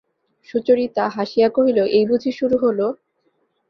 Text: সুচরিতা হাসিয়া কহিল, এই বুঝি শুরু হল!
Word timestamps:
সুচরিতা 0.49 1.03
হাসিয়া 1.15 1.47
কহিল, 1.49 1.79
এই 1.97 2.03
বুঝি 2.09 2.31
শুরু 2.39 2.55
হল! 2.57 2.79